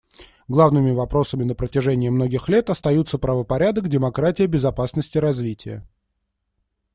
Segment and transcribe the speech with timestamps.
[0.47, 5.87] Главными вопросами на протяжении многих лет остаются правопорядок, демократия, безопасность и развитие.